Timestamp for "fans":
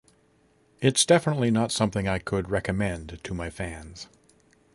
3.51-4.07